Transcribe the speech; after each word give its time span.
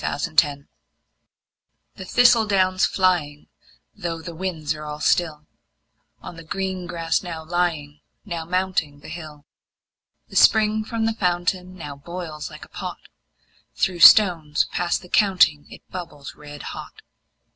Autumn 0.03 0.67
The 1.93 2.05
thistle 2.05 2.47
down's 2.47 2.87
flying, 2.87 3.49
though 3.93 4.19
the 4.19 4.33
winds 4.33 4.73
are 4.73 4.83
all 4.83 4.99
still, 4.99 5.45
On 6.23 6.37
the 6.37 6.43
green 6.43 6.87
grass 6.87 7.21
now 7.21 7.43
lying, 7.45 8.01
now 8.25 8.43
mounting 8.43 9.01
the 9.01 9.09
hill, 9.09 9.45
The 10.27 10.35
spring 10.35 10.83
from 10.85 11.05
the 11.05 11.13
fountain 11.13 11.75
now 11.75 11.95
boils 11.95 12.49
like 12.49 12.65
a 12.65 12.69
pot; 12.69 12.97
Through 13.75 13.99
stones 13.99 14.65
past 14.71 15.03
the 15.03 15.07
counting 15.07 15.71
it 15.71 15.87
bubbles 15.91 16.33
red 16.33 16.63
hot. 16.63 17.03